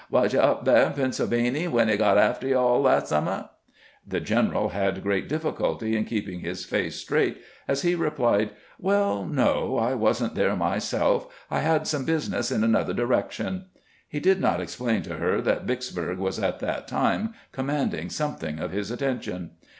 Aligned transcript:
Was 0.09 0.33
you 0.33 0.39
up 0.39 0.65
thah 0.65 0.87
in 0.87 0.93
Pennsylvany 0.93 1.67
when 1.67 1.87
he 1.87 1.95
got 1.95 2.17
aftah 2.17 2.47
you 2.49 2.55
aU 2.55 2.79
last 2.81 3.05
summer 3.09 3.41
f" 3.43 3.49
The 4.13 4.19
general 4.19 4.69
had 4.69 5.03
great 5.03 5.29
difficulty 5.29 5.95
in 5.95 6.05
keep 6.05 6.27
ing 6.27 6.39
his 6.39 6.65
face 6.65 6.95
straight 6.95 7.37
as 7.67 7.83
he 7.83 7.93
replied:" 7.93 8.49
Well, 8.89 9.25
no; 9.25 9.77
I 9.77 9.93
was 9.93 10.23
n't 10.23 10.33
there 10.33 10.55
myself. 10.55 11.31
I 11.51 11.59
had 11.59 11.85
some 11.85 12.03
business 12.03 12.49
in 12.49 12.63
another 12.63 12.93
direction." 12.95 13.65
He 14.09 14.19
did 14.19 14.41
not 14.41 14.59
explain 14.59 15.03
to 15.03 15.17
her 15.17 15.39
that 15.41 15.65
Vicksburg 15.65 16.17
was 16.17 16.39
at 16.39 16.57
that 16.61 16.87
time 16.87 17.35
commanding 17.51 18.09
something 18.09 18.57
of 18.57 18.71
his 18.71 18.89
attention. 18.89 19.51